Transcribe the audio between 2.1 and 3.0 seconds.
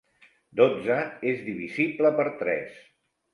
per tres.